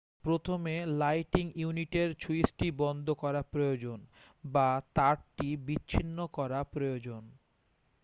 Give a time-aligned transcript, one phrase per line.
[0.23, 3.99] প্রথমে লাইটিং ইউনিটের সুইচটি বন্ধ করা প্রয়োজন
[4.43, 7.23] বা তারটি বিচ্ছিন্ন করা প্রয়োজন